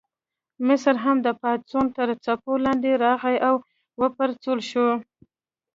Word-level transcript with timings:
مصر 0.67 0.95
هم 1.03 1.17
د 1.25 1.27
پاڅون 1.41 1.85
تر 1.97 2.07
څپو 2.23 2.53
لاندې 2.65 2.91
راغی 3.03 3.37
او 3.47 3.55
وپرځول 4.01 4.59
شو. 4.69 4.87